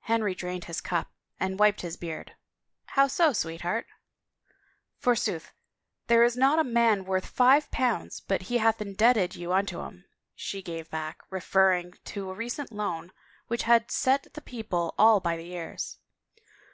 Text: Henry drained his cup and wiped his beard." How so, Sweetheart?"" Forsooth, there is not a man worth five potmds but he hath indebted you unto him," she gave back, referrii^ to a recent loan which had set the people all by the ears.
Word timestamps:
Henry 0.00 0.34
drained 0.34 0.64
his 0.64 0.80
cup 0.80 1.12
and 1.38 1.56
wiped 1.60 1.82
his 1.82 1.96
beard." 1.96 2.32
How 2.96 3.06
so, 3.06 3.32
Sweetheart?"" 3.32 3.86
Forsooth, 5.00 5.52
there 6.08 6.24
is 6.24 6.36
not 6.36 6.58
a 6.58 6.64
man 6.64 7.04
worth 7.04 7.26
five 7.26 7.70
potmds 7.70 8.20
but 8.26 8.42
he 8.50 8.58
hath 8.58 8.80
indebted 8.80 9.36
you 9.36 9.52
unto 9.52 9.82
him," 9.82 10.04
she 10.34 10.62
gave 10.62 10.90
back, 10.90 11.20
referrii^ 11.30 11.96
to 12.06 12.28
a 12.28 12.34
recent 12.34 12.72
loan 12.72 13.12
which 13.46 13.62
had 13.62 13.92
set 13.92 14.34
the 14.34 14.40
people 14.42 14.96
all 14.98 15.20
by 15.20 15.36
the 15.36 15.52
ears. 15.52 15.98